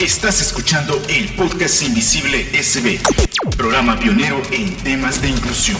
Estás 0.00 0.40
escuchando 0.40 0.98
el 1.10 1.28
podcast 1.34 1.82
Invisible 1.82 2.46
SB, 2.62 2.98
programa 3.58 3.98
pionero 3.98 4.40
en 4.52 4.74
temas 4.78 5.20
de 5.20 5.28
inclusión. 5.28 5.76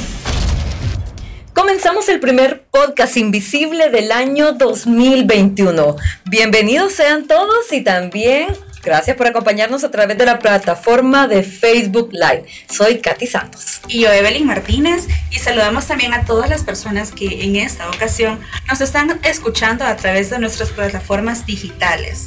Comenzamos 1.54 2.10
el 2.10 2.20
primer 2.20 2.66
podcast 2.70 3.16
invisible 3.16 3.88
del 3.88 4.12
año 4.12 4.52
2021. 4.52 5.96
Bienvenidos 6.26 6.92
sean 6.92 7.26
todos 7.26 7.72
y 7.72 7.80
también 7.80 8.48
Gracias 8.86 9.16
por 9.16 9.26
acompañarnos 9.26 9.82
a 9.82 9.90
través 9.90 10.16
de 10.16 10.24
la 10.24 10.38
plataforma 10.38 11.26
de 11.26 11.42
Facebook 11.42 12.10
Live. 12.12 12.44
Soy 12.70 13.00
Katy 13.00 13.26
Santos. 13.26 13.80
Y 13.88 14.02
yo, 14.02 14.12
Evelyn 14.12 14.46
Martínez, 14.46 15.08
y 15.32 15.40
saludamos 15.40 15.88
también 15.88 16.14
a 16.14 16.24
todas 16.24 16.48
las 16.48 16.62
personas 16.62 17.10
que 17.10 17.42
en 17.42 17.56
esta 17.56 17.88
ocasión 17.90 18.38
nos 18.68 18.80
están 18.80 19.18
escuchando 19.24 19.84
a 19.84 19.96
través 19.96 20.30
de 20.30 20.38
nuestras 20.38 20.70
plataformas 20.70 21.44
digitales. 21.46 22.26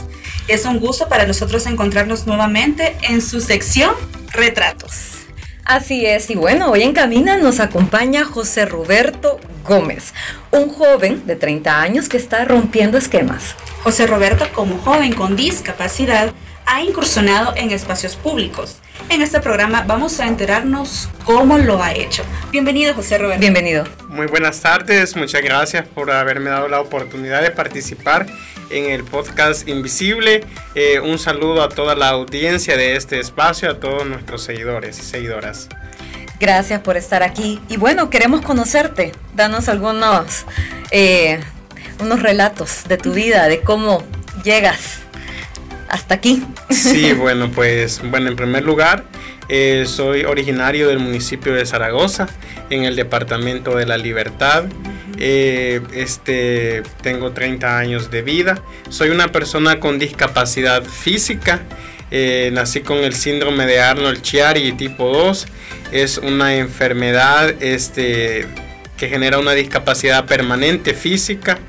Es 0.50 0.66
un 0.66 0.82
gusto 0.82 1.08
para 1.08 1.26
nosotros 1.26 1.66
encontrarnos 1.66 2.28
nuevamente 2.28 2.98
en 3.04 3.22
su 3.22 3.40
sección 3.40 3.96
Retratos. 4.34 5.20
Así 5.64 6.06
es, 6.06 6.30
y 6.30 6.36
bueno, 6.36 6.72
hoy 6.72 6.82
en 6.82 6.92
Camina 6.92 7.38
nos 7.38 7.62
acompaña 7.62 8.26
José 8.26 8.66
Roberto 8.66 9.40
Gómez, 9.64 10.14
un 10.52 10.68
joven 10.68 11.26
de 11.26 11.38
30 11.38 11.82
años 11.82 12.10
que 12.10 12.18
está 12.18 12.44
rompiendo 12.44 12.98
esquemas. 12.98 13.56
José 13.84 14.08
Roberto, 14.08 14.48
como 14.54 14.78
joven 14.80 15.14
con 15.14 15.36
discapacidad, 15.36 16.34
ha 16.66 16.82
incursionado 16.84 17.54
en 17.56 17.72
espacios 17.72 18.16
públicos. 18.16 18.78
En 19.10 19.22
este 19.22 19.40
programa 19.40 19.84
vamos 19.88 20.20
a 20.20 20.28
enterarnos 20.28 21.10
cómo 21.24 21.58
lo 21.58 21.82
ha 21.82 21.94
hecho. 21.94 22.24
Bienvenido, 22.52 22.94
José 22.94 23.18
Roberto. 23.18 23.40
Bienvenido. 23.40 23.86
Muy 24.10 24.28
buenas 24.28 24.60
tardes, 24.60 25.16
muchas 25.16 25.42
gracias 25.42 25.88
por 25.88 26.12
haberme 26.12 26.50
dado 26.50 26.68
la 26.68 26.82
oportunidad 26.82 27.42
de 27.42 27.52
participar 27.52 28.28
en 28.70 28.92
el 28.92 29.04
podcast 29.04 29.68
Invisible. 29.68 30.44
Eh, 30.76 31.00
un 31.00 31.18
saludo 31.18 31.64
a 31.64 31.70
toda 31.70 31.96
la 31.96 32.10
audiencia 32.10 32.78
de 32.78 32.98
este 32.98 33.20
espacio, 33.20 33.72
a 33.72 33.80
todos 33.80 34.06
nuestros 34.06 34.44
seguidores 34.44 35.00
y 35.00 35.04
seguidoras. 35.04 35.70
Gracias 36.40 36.82
por 36.82 36.98
estar 36.98 37.24
aquí. 37.24 37.62
Y 37.68 37.78
bueno, 37.78 38.10
queremos 38.10 38.42
conocerte. 38.42 39.14
Danos 39.36 39.68
algunos 39.70 40.46
eh, 40.92 41.40
unos 42.00 42.22
relatos 42.22 42.84
de 42.88 42.98
tu 42.98 43.14
vida, 43.14 43.48
de 43.48 43.62
cómo 43.62 44.04
llegas 44.44 45.00
hasta 45.90 46.16
aquí. 46.16 46.44
Sí, 46.70 47.14
bueno, 47.18 47.52
pues 47.52 48.02
bueno, 48.04 48.30
en 48.30 48.36
primer 48.36 48.64
lugar, 48.64 49.04
eh, 49.50 49.86
soy 49.88 50.24
originario 50.24 50.88
del 50.88 51.00
municipio 51.00 51.54
de 51.54 51.66
Zaragoza, 51.66 52.28
en 52.70 52.84
el 52.84 52.96
departamento 52.96 53.76
de 53.76 53.86
la 53.86 53.98
Libertad. 53.98 54.66
Eh, 55.18 55.82
este, 55.94 56.84
tengo 57.02 57.32
30 57.32 57.78
años 57.78 58.10
de 58.10 58.22
vida. 58.22 58.62
Soy 58.90 59.10
una 59.10 59.32
persona 59.32 59.80
con 59.80 60.00
discapacidad 60.00 60.84
física. 60.84 61.62
Eh, 62.12 62.50
nací 62.54 62.82
con 62.82 63.00
el 63.00 63.14
síndrome 63.14 63.66
de 63.66 63.82
Arnold 63.82 64.22
Chiari 64.22 64.72
tipo 64.74 65.10
2. 65.10 65.48
Es 65.92 66.20
una 66.20 66.56
enfermedad 66.56 67.62
este, 67.62 68.48
que 68.98 69.10
genera 69.10 69.40
una 69.40 69.54
discapacidad 69.54 70.26
permanente 70.26 70.94
física. 70.94 71.60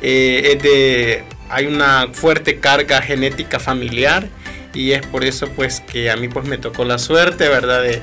Es 0.00 0.62
de 0.62 1.24
hay 1.50 1.66
una 1.66 2.08
fuerte 2.12 2.60
carga 2.60 3.00
genética 3.00 3.58
familiar 3.58 4.28
y 4.74 4.92
es 4.92 5.06
por 5.06 5.24
eso 5.24 5.48
pues 5.56 5.80
que 5.80 6.10
a 6.10 6.16
mí 6.16 6.28
pues 6.28 6.46
me 6.46 6.58
tocó 6.58 6.84
la 6.84 6.98
suerte, 6.98 7.48
¿verdad? 7.48 7.82
De, 7.82 8.02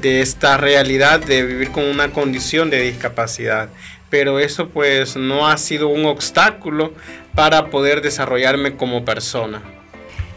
de 0.00 0.20
esta 0.20 0.56
realidad 0.56 1.20
de 1.20 1.44
vivir 1.44 1.70
con 1.70 1.84
una 1.84 2.10
condición 2.10 2.70
de 2.70 2.80
discapacidad. 2.80 3.68
Pero 4.08 4.38
eso 4.38 4.68
pues 4.68 5.16
no 5.16 5.48
ha 5.48 5.58
sido 5.58 5.88
un 5.88 6.06
obstáculo 6.06 6.94
para 7.34 7.70
poder 7.70 8.00
desarrollarme 8.02 8.76
como 8.76 9.04
persona. 9.04 9.62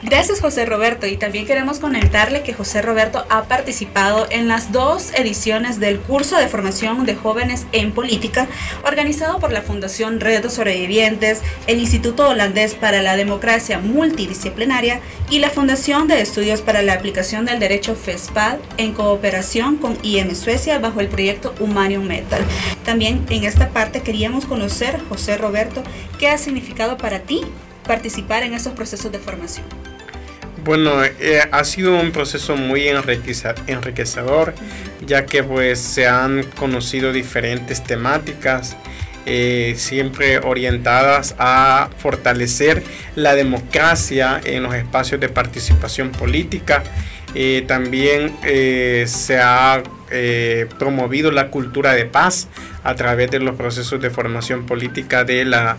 Gracias 0.02 0.40
José 0.40 0.66
Roberto 0.66 1.08
y 1.08 1.18
también 1.18 1.46
queremos 1.46 1.80
comentarle 1.80 2.42
que 2.42 2.54
José 2.54 2.82
Roberto 2.82 3.26
ha 3.30 3.44
participado 3.44 4.28
en 4.30 4.48
las 4.48 4.72
dos 4.72 5.12
ediciones 5.14 5.78
del 5.82 6.00
curso 6.00 6.38
de 6.38 6.48
formación 6.48 7.06
de 7.06 7.16
jóvenes 7.16 7.68
en 7.74 7.92
política 7.92 8.48
organizado 8.86 9.40
por 9.40 9.52
la 9.52 9.62
Fundación 9.62 10.18
de 10.18 10.50
Sobrevivientes, 10.50 11.42
el 11.68 11.80
Instituto 11.80 12.30
Holandés 12.30 12.76
para 12.76 13.02
la 13.02 13.18
Democracia 13.18 13.80
Multidisciplinaria 13.80 15.02
y 15.30 15.40
la 15.40 15.50
Fundación 15.50 16.08
de 16.08 16.22
Estudios 16.22 16.62
para 16.62 16.82
la 16.82 16.94
Aplicación 16.94 17.44
del 17.44 17.60
Derecho 17.60 17.94
FESPAD 17.94 18.56
en 18.78 18.94
cooperación 18.94 19.76
con 19.76 19.98
IM 20.02 20.34
Suecia 20.34 20.80
bajo 20.80 21.02
el 21.02 21.10
proyecto 21.10 21.54
Humanium 21.60 22.06
Metal. 22.06 22.42
También 22.86 23.26
en 23.30 23.44
esta 23.44 23.68
parte 23.72 24.02
queríamos 24.02 24.46
conocer, 24.46 24.98
José 25.10 25.38
Roberto, 25.38 25.84
qué 26.18 26.30
ha 26.30 26.38
significado 26.38 26.98
para 26.98 27.20
ti 27.20 27.42
participar 27.86 28.44
en 28.44 28.54
esos 28.54 28.72
procesos 28.74 29.12
de 29.12 29.20
formación. 29.20 29.89
Bueno, 30.70 31.04
eh, 31.04 31.42
ha 31.52 31.64
sido 31.64 32.00
un 32.00 32.12
proceso 32.12 32.56
muy 32.56 32.88
enriquecedor, 32.88 34.54
ya 35.04 35.26
que 35.26 35.42
pues 35.42 35.80
se 35.80 36.08
han 36.08 36.44
conocido 36.44 37.12
diferentes 37.12 37.84
temáticas, 37.84 38.78
eh, 39.26 39.74
siempre 39.78 40.38
orientadas 40.38 41.34
a 41.40 41.90
fortalecer 41.98 42.84
la 43.16 43.34
democracia 43.34 44.40
en 44.46 44.62
los 44.62 44.76
espacios 44.76 45.20
de 45.20 45.30
participación 45.30 46.12
política. 46.12 46.84
Eh, 47.34 47.64
también 47.68 48.36
se 49.08 49.40
ha 49.40 49.82
promovido 50.78 51.32
la 51.32 51.50
cultura 51.50 51.94
de 51.94 52.06
paz 52.06 52.48
a 52.84 52.94
través 52.94 53.32
de 53.32 53.40
los 53.40 53.56
procesos 53.56 54.00
de 54.02 54.12
formación 54.12 54.68
política 54.68 55.24
de 55.24 55.46
la 55.46 55.78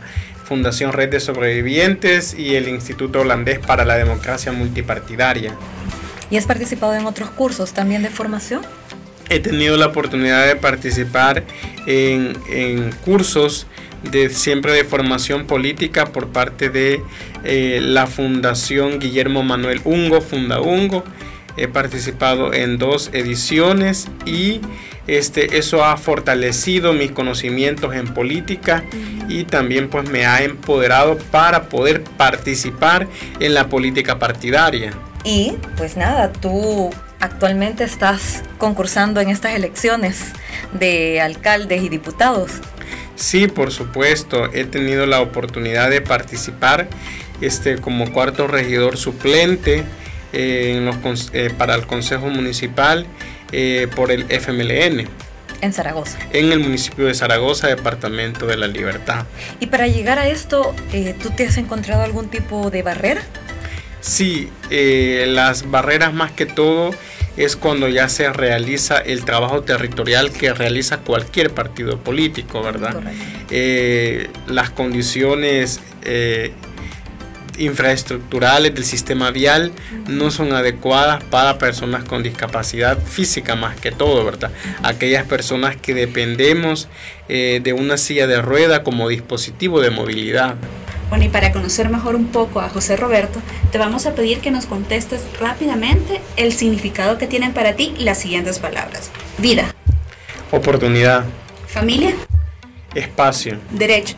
Fundación 0.50 0.92
Red 0.92 1.10
de 1.10 1.20
Sobrevivientes 1.20 2.34
y 2.36 2.56
el 2.56 2.66
Instituto 2.68 3.20
Holandés 3.20 3.60
para 3.60 3.84
la 3.84 3.94
Democracia 3.94 4.50
Multipartidaria. 4.50 5.54
¿Y 6.28 6.38
has 6.38 6.46
participado 6.46 6.92
en 6.94 7.06
otros 7.06 7.30
cursos 7.30 7.72
también 7.72 8.02
de 8.02 8.10
formación? 8.10 8.62
He 9.28 9.38
tenido 9.38 9.76
la 9.76 9.86
oportunidad 9.86 10.44
de 10.48 10.56
participar 10.56 11.44
en, 11.86 12.34
cursos 13.04 13.68
de 14.10 14.28
siempre 14.28 14.72
de 14.72 14.82
formación 14.82 15.46
política 15.46 16.06
por 16.06 16.30
parte 16.30 16.68
de 16.68 17.00
eh, 17.44 17.78
la 17.80 18.08
Fundación 18.08 18.98
Guillermo 18.98 19.44
Manuel 19.44 19.80
Ungo, 19.84 20.20
Funda 20.20 20.60
Ungo. 20.60 21.04
He 21.56 21.68
participado 21.68 22.52
en 22.52 22.78
dos 22.78 23.10
ediciones 23.12 24.08
y 24.24 24.60
este, 25.06 25.58
eso 25.58 25.84
ha 25.84 25.96
fortalecido 25.96 26.92
mis 26.92 27.10
conocimientos 27.12 27.94
en 27.94 28.12
política 28.14 28.84
y 29.28 29.44
también 29.44 29.88
pues 29.88 30.08
me 30.08 30.26
ha 30.26 30.42
empoderado 30.42 31.18
para 31.30 31.68
poder 31.68 32.02
participar 32.02 33.06
en 33.40 33.54
la 33.54 33.68
política 33.68 34.18
partidaria. 34.18 34.92
Y 35.24 35.54
pues 35.76 35.96
nada, 35.96 36.32
tú 36.32 36.90
actualmente 37.20 37.84
estás 37.84 38.42
concursando 38.58 39.20
en 39.20 39.28
estas 39.28 39.54
elecciones 39.54 40.32
de 40.72 41.20
alcaldes 41.20 41.82
y 41.82 41.88
diputados. 41.88 42.52
Sí, 43.16 43.48
por 43.48 43.70
supuesto, 43.70 44.50
he 44.52 44.64
tenido 44.64 45.04
la 45.04 45.20
oportunidad 45.20 45.90
de 45.90 46.00
participar 46.00 46.88
este, 47.40 47.76
como 47.76 48.12
cuarto 48.12 48.46
regidor 48.46 48.96
suplente 48.96 49.84
eh, 50.32 50.90
eh, 51.32 51.50
para 51.56 51.74
el 51.74 51.86
Consejo 51.86 52.28
Municipal 52.28 53.06
eh, 53.52 53.88
por 53.94 54.12
el 54.12 54.26
FMLN. 54.28 55.08
En 55.60 55.72
Zaragoza. 55.72 56.18
En 56.32 56.52
el 56.52 56.60
municipio 56.60 57.06
de 57.06 57.14
Zaragoza, 57.14 57.66
departamento 57.66 58.46
de 58.46 58.56
la 58.56 58.66
Libertad. 58.66 59.26
Y 59.58 59.66
para 59.66 59.88
llegar 59.88 60.18
a 60.18 60.28
esto, 60.28 60.74
eh, 60.92 61.14
¿tú 61.20 61.30
te 61.30 61.46
has 61.46 61.56
encontrado 61.58 62.02
algún 62.02 62.30
tipo 62.30 62.70
de 62.70 62.82
barrera? 62.82 63.22
Sí, 64.00 64.48
eh, 64.70 65.26
las 65.28 65.70
barreras 65.70 66.14
más 66.14 66.30
que 66.32 66.46
todo 66.46 66.94
es 67.36 67.56
cuando 67.56 67.88
ya 67.88 68.08
se 68.08 68.32
realiza 68.32 68.98
el 68.98 69.24
trabajo 69.24 69.62
territorial 69.62 70.30
que 70.30 70.54
realiza 70.54 70.98
cualquier 70.98 71.50
partido 71.50 71.98
político, 71.98 72.62
¿verdad? 72.62 73.00
las 74.46 74.70
condiciones 74.70 75.80
infraestructurales 77.60 78.74
del 78.74 78.84
sistema 78.84 79.30
vial 79.30 79.72
no 80.08 80.30
son 80.30 80.52
adecuadas 80.52 81.22
para 81.24 81.58
personas 81.58 82.04
con 82.04 82.22
discapacidad 82.22 82.98
física 82.98 83.54
más 83.54 83.78
que 83.78 83.92
todo, 83.92 84.24
¿verdad? 84.24 84.50
Aquellas 84.82 85.26
personas 85.26 85.76
que 85.76 85.94
dependemos 85.94 86.88
eh, 87.28 87.60
de 87.62 87.72
una 87.72 87.96
silla 87.96 88.26
de 88.26 88.42
rueda 88.42 88.82
como 88.82 89.08
dispositivo 89.08 89.80
de 89.80 89.90
movilidad. 89.90 90.56
Bueno, 91.10 91.24
y 91.24 91.28
para 91.28 91.52
conocer 91.52 91.88
mejor 91.90 92.14
un 92.14 92.28
poco 92.28 92.60
a 92.60 92.68
José 92.68 92.96
Roberto, 92.96 93.40
te 93.72 93.78
vamos 93.78 94.06
a 94.06 94.14
pedir 94.14 94.38
que 94.38 94.50
nos 94.50 94.66
contestes 94.66 95.22
rápidamente 95.40 96.20
el 96.36 96.52
significado 96.52 97.18
que 97.18 97.26
tienen 97.26 97.52
para 97.52 97.74
ti 97.74 97.94
las 97.98 98.18
siguientes 98.18 98.60
palabras. 98.60 99.10
Vida. 99.38 99.74
Oportunidad. 100.52 101.24
Familia. 101.66 102.14
Espacio. 102.94 103.58
Derecho. 103.70 104.14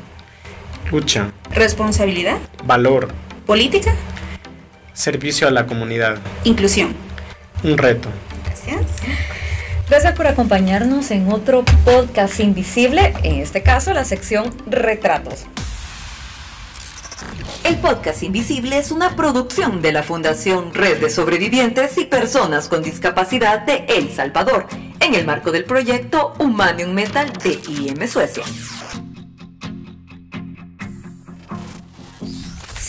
Lucha. 0.90 1.32
Responsabilidad. 1.54 2.36
Valor. 2.64 3.08
Política. 3.52 3.94
Servicio 4.94 5.46
a 5.46 5.50
la 5.50 5.66
comunidad. 5.66 6.16
Inclusión. 6.44 6.94
Un 7.62 7.76
reto. 7.76 8.08
Gracias. 8.46 8.86
Gracias 9.90 10.14
por 10.14 10.26
acompañarnos 10.26 11.10
en 11.10 11.30
otro 11.30 11.62
podcast 11.84 12.40
invisible, 12.40 13.12
en 13.22 13.42
este 13.42 13.62
caso 13.62 13.92
la 13.92 14.06
sección 14.06 14.54
Retratos. 14.66 15.44
El 17.64 17.76
podcast 17.76 18.22
Invisible 18.22 18.78
es 18.78 18.90
una 18.90 19.16
producción 19.16 19.82
de 19.82 19.92
la 19.92 20.02
Fundación 20.02 20.72
Red 20.72 21.02
de 21.02 21.10
Sobrevivientes 21.10 21.98
y 21.98 22.06
Personas 22.06 22.70
con 22.70 22.82
Discapacidad 22.82 23.60
de 23.66 23.84
El 23.86 24.10
Salvador, 24.10 24.66
en 24.98 25.14
el 25.14 25.26
marco 25.26 25.52
del 25.52 25.66
proyecto 25.66 26.32
Humanium 26.38 26.94
Metal 26.94 27.30
de 27.44 27.60
IM 27.68 28.08
Suecia. 28.08 28.44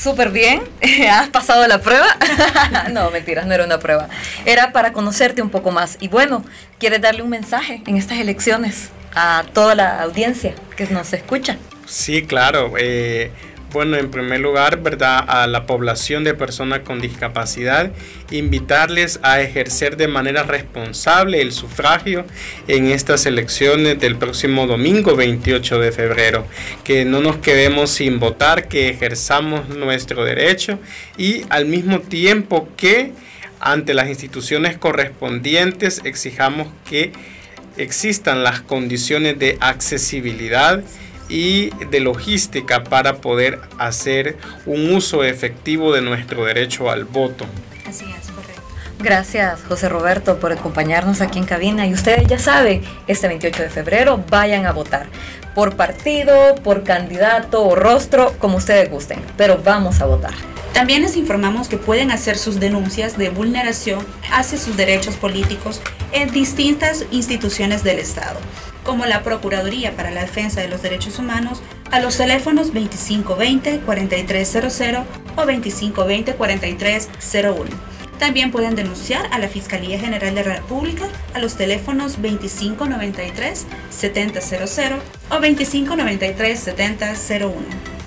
Súper 0.03 0.31
bien, 0.31 0.61
has 1.09 1.29
pasado 1.29 1.65
la 1.65 1.79
prueba. 1.79 2.07
no, 2.91 3.09
mentiras, 3.09 3.45
no 3.45 3.53
era 3.53 3.63
una 3.63 3.79
prueba. 3.79 4.09
Era 4.45 4.73
para 4.73 4.91
conocerte 4.91 5.41
un 5.41 5.49
poco 5.49 5.71
más. 5.71 5.95
Y 6.01 6.09
bueno, 6.09 6.43
¿quieres 6.77 6.99
darle 6.99 7.21
un 7.21 7.29
mensaje 7.29 7.81
en 7.87 7.95
estas 7.95 8.17
elecciones 8.17 8.89
a 9.15 9.45
toda 9.53 9.75
la 9.75 10.01
audiencia 10.01 10.55
que 10.75 10.87
nos 10.87 11.13
escucha? 11.13 11.57
Sí, 11.85 12.25
claro. 12.25 12.73
Eh, 12.77 13.31
bueno, 13.73 13.97
en 13.97 14.11
primer 14.11 14.39
lugar, 14.39 14.83
¿verdad? 14.83 15.25
A 15.27 15.47
la 15.47 15.65
población 15.65 16.23
de 16.23 16.35
personas 16.35 16.81
con 16.81 17.01
discapacidad, 17.01 17.91
invitarles 18.29 19.19
a 19.23 19.41
ejercer 19.41 19.97
de 19.97 20.07
manera 20.07 20.43
responsable 20.43 21.41
el 21.41 21.51
sufragio 21.51 22.25
en 22.67 22.87
estas 22.87 23.25
elecciones 23.25 23.99
del 23.99 24.15
próximo 24.15 24.67
domingo 24.67 25.15
28 25.15 25.79
de 25.79 25.91
febrero. 25.91 26.47
Que 26.83 27.03
no 27.03 27.19
nos 27.19 27.37
quedemos 27.37 27.89
sin 27.89 28.19
votar, 28.19 28.67
que 28.67 28.89
ejerzamos 28.89 29.67
nuestro 29.69 30.23
derecho 30.23 30.77
y 31.17 31.41
al 31.49 31.65
mismo 31.65 31.99
tiempo 31.99 32.69
que 32.77 33.11
ante 33.59 33.95
las 33.95 34.07
instituciones 34.07 34.77
correspondientes 34.77 36.01
exijamos 36.03 36.67
que 36.87 37.11
existan 37.77 38.43
las 38.43 38.61
condiciones 38.61 39.39
de 39.39 39.57
accesibilidad 39.61 40.83
y 41.29 41.69
de 41.85 41.99
logística 41.99 42.83
para 42.83 43.15
poder 43.17 43.59
hacer 43.77 44.37
un 44.65 44.93
uso 44.93 45.23
efectivo 45.23 45.93
de 45.93 46.01
nuestro 46.01 46.45
derecho 46.45 46.89
al 46.89 47.05
voto. 47.05 47.45
Así 47.87 48.05
es, 48.05 48.29
correcto. 48.31 48.61
Gracias, 48.99 49.61
José 49.67 49.89
Roberto, 49.89 50.39
por 50.39 50.51
acompañarnos 50.51 51.21
aquí 51.21 51.39
en 51.39 51.45
cabina. 51.45 51.87
Y 51.87 51.93
ustedes 51.93 52.27
ya 52.27 52.39
saben, 52.39 52.81
este 53.07 53.27
28 53.27 53.63
de 53.63 53.69
febrero 53.69 54.23
vayan 54.29 54.65
a 54.65 54.71
votar. 54.71 55.07
Por 55.55 55.75
partido, 55.75 56.55
por 56.63 56.83
candidato 56.83 57.63
o 57.63 57.75
rostro, 57.75 58.33
como 58.39 58.57
ustedes 58.57 58.89
gusten. 58.89 59.19
Pero 59.37 59.61
vamos 59.63 60.01
a 60.01 60.05
votar. 60.05 60.33
También 60.73 61.03
les 61.03 61.15
informamos 61.15 61.67
que 61.67 61.77
pueden 61.77 62.09
hacer 62.09 62.35
sus 62.37 62.59
denuncias 62.59 63.15
de 63.15 63.29
vulneración 63.29 64.03
hacia 64.31 64.57
sus 64.57 64.75
derechos 64.75 65.15
políticos 65.15 65.81
en 66.11 66.31
distintas 66.31 67.05
instituciones 67.11 67.83
del 67.83 67.99
Estado 67.99 68.39
como 68.83 69.05
la 69.05 69.23
Procuraduría 69.23 69.95
para 69.95 70.11
la 70.11 70.19
Defensa 70.21 70.61
de 70.61 70.67
los 70.67 70.81
Derechos 70.81 71.19
Humanos 71.19 71.61
a 71.91 71.99
los 71.99 72.17
teléfonos 72.17 72.73
2520-4300 72.73 75.03
o 75.35 75.43
2520-4301. 75.43 77.65
También 78.19 78.51
pueden 78.51 78.75
denunciar 78.75 79.27
a 79.31 79.39
la 79.39 79.47
Fiscalía 79.47 79.97
General 79.99 80.35
de 80.35 80.45
la 80.45 80.55
República 80.55 81.05
a 81.33 81.39
los 81.39 81.55
teléfonos 81.55 82.19
2593-7000 82.19 84.99
o 85.29 85.39
2593-7001. 85.39 88.02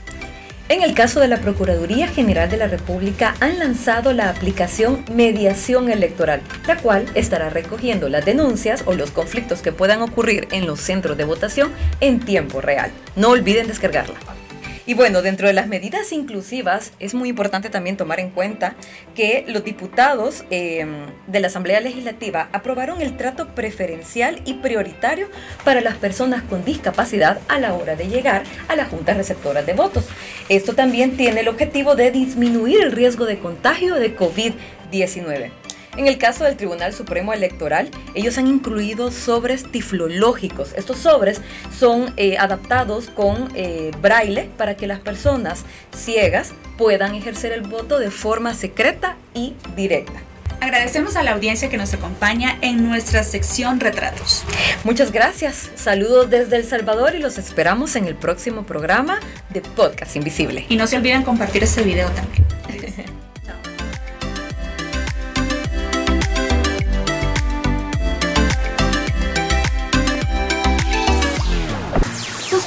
En 0.69 0.83
el 0.83 0.95
caso 0.95 1.21
de 1.21 1.29
la 1.29 1.39
Procuraduría 1.39 2.09
General 2.09 2.51
de 2.51 2.57
la 2.57 2.67
República 2.67 3.37
han 3.39 3.61
lanzado 3.61 4.13
la 4.13 4.29
aplicación 4.29 5.05
Mediación 5.15 5.93
Electoral, 5.93 6.41
la 6.67 6.77
cual 6.77 7.07
estará 7.15 7.51
recogiendo 7.51 8.09
las 8.09 8.25
denuncias 8.25 8.83
o 8.85 8.93
los 8.93 9.13
conflictos 9.13 9.63
que 9.63 9.71
puedan 9.71 10.03
ocurrir 10.03 10.49
en 10.51 10.67
los 10.67 10.81
centros 10.81 11.17
de 11.17 11.23
votación 11.23 11.71
en 12.01 12.19
tiempo 12.19 12.61
real. 12.61 12.91
No 13.15 13.29
olviden 13.29 13.69
descargarla. 13.69 14.17
Y 14.87 14.95
bueno, 14.95 15.21
dentro 15.21 15.49
de 15.49 15.53
las 15.53 15.67
medidas 15.67 16.13
inclusivas 16.13 16.93
es 17.01 17.13
muy 17.13 17.29
importante 17.29 17.71
también 17.71 17.97
tomar 17.97 18.21
en 18.21 18.31
cuenta 18.31 18.77
que 19.17 19.45
los 19.49 19.65
diputados 19.65 20.45
em, 20.51 21.07
de 21.27 21.41
la 21.41 21.49
Asamblea 21.49 21.81
Legislativa 21.81 22.49
aprobaron 22.53 23.01
el 23.01 23.17
trato 23.17 23.49
preferencial 23.49 24.41
y 24.45 24.55
prioritario 24.55 25.29
para 25.65 25.81
las 25.81 25.97
personas 25.97 26.45
con 26.45 26.65
discapacidad 26.65 27.41
a 27.49 27.59
la 27.59 27.75
hora 27.75 27.97
de 27.97 28.07
llegar 28.07 28.45
a 28.69 28.77
las 28.77 28.89
juntas 28.89 29.17
receptoras 29.17 29.67
de 29.67 29.73
votos. 29.73 30.07
Esto 30.49 30.75
también 30.75 31.17
tiene 31.17 31.41
el 31.41 31.49
objetivo 31.49 31.97
de 31.97 32.13
disminuir 32.13 32.81
el 32.81 32.93
riesgo 32.93 33.27
de 33.27 33.41
contagio 33.41 33.97
de 33.97 34.17
COVID-19. 34.17 35.66
En 35.97 36.07
el 36.07 36.19
caso 36.19 36.45
del 36.45 36.57
Tribunal 36.57 36.93
Supremo 36.93 37.33
Electoral, 37.33 37.91
ellos 38.15 38.37
han 38.37 38.47
incluido 38.47 39.11
sobres 39.11 39.71
tiflológicos. 39.71 40.73
Estos 40.77 40.99
sobres 40.99 41.41
son 41.77 42.13
eh, 42.17 42.37
adaptados 42.39 43.09
con 43.09 43.49
eh, 43.55 43.91
braille 44.03 44.51
para 44.59 44.77
que 44.77 44.87
las 44.87 45.01
personas 45.01 45.65
ciegas 45.97 46.53
puedan 46.77 47.15
ejercer 47.15 47.53
el 47.53 47.63
voto 47.63 47.99
de 47.99 48.11
forma 48.11 48.55
secreta 48.55 49.17
y 49.33 49.55
directa. 49.75 50.21
Agradecemos 50.61 51.17
a 51.17 51.23
la 51.23 51.33
audiencia 51.33 51.69
que 51.69 51.77
nos 51.77 51.93
acompaña 51.95 52.59
en 52.61 52.87
nuestra 52.87 53.23
sección 53.25 53.79
Retratos. 53.79 54.45
Muchas 54.85 55.13
gracias. 55.13 55.71
Saludos 55.77 56.31
desde 56.31 56.57
El 56.57 56.65
Salvador 56.65 57.15
y 57.15 57.19
los 57.19 57.39
esperamos 57.39 57.95
en 57.97 58.07
el 58.07 58.17
próximo 58.17 58.65
programa 58.65 59.21
de 59.51 59.61
Podcast 59.61 60.17
Invisible. 60.17 60.65
Y 60.69 60.77
no 60.77 60.87
se 60.87 60.97
olviden 60.97 61.23
compartir 61.23 61.63
este 61.63 61.83
video 61.83 62.11
también. 62.11 62.45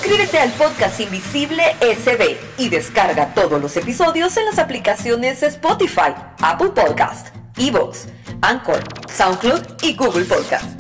Suscríbete 0.10 0.40
al 0.40 0.52
podcast 0.54 1.00
Invisible 1.02 1.64
SB 1.82 2.36
y 2.58 2.70
descarga 2.70 3.32
todos 3.36 3.62
los 3.62 3.78
episodios 3.78 4.36
en 4.38 4.46
las 4.46 4.58
aplicaciones 4.58 5.44
Spotify, 5.44 6.16
Apple 6.42 6.70
Podcast, 6.70 7.28
Evox, 7.56 8.08
Anchor, 8.42 8.80
SoundCloud 9.08 9.84
y 9.84 9.96
Google 9.96 10.26
Podcast. 10.26 10.79